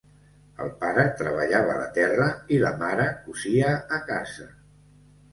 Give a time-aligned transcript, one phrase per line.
[0.63, 4.49] El pare treballava la terra i la mare cosia a casa.